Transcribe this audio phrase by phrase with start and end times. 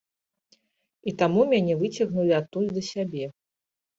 [1.09, 3.25] І таму мяне выцягнулі адтуль да сябе.